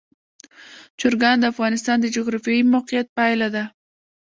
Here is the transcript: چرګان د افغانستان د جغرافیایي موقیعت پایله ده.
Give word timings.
چرګان 0.99 1.37
د 1.39 1.43
افغانستان 1.53 1.97
د 2.01 2.05
جغرافیایي 2.15 2.63
موقیعت 2.75 3.07
پایله 3.17 3.47
ده. 3.55 3.63